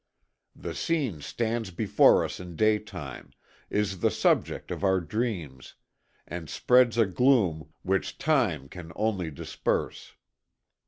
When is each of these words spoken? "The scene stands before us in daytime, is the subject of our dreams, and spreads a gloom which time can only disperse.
"The 0.55 0.73
scene 0.73 1.21
stands 1.21 1.69
before 1.69 2.25
us 2.25 2.39
in 2.39 2.55
daytime, 2.55 3.33
is 3.69 3.99
the 3.99 4.09
subject 4.09 4.71
of 4.71 4.83
our 4.83 4.99
dreams, 4.99 5.75
and 6.25 6.49
spreads 6.49 6.97
a 6.97 7.05
gloom 7.05 7.71
which 7.83 8.17
time 8.17 8.67
can 8.67 8.91
only 8.95 9.29
disperse. 9.29 10.15